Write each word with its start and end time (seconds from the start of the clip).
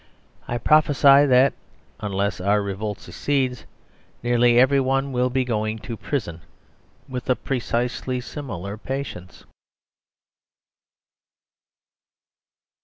I 0.47 0.57
prophesy 0.57 1.27
that 1.27 1.53
(unless 1.99 2.41
our 2.41 2.63
revolt 2.63 2.99
succeeds) 2.99 3.65
nearly 4.23 4.59
everyone 4.59 5.11
will 5.11 5.29
be 5.29 5.45
going 5.45 5.77
to 5.77 5.95
Prison, 5.95 6.41
with 7.07 7.29
a 7.29 7.35
precisely 7.35 8.19
similar 8.19 8.79
patience. 8.79 9.43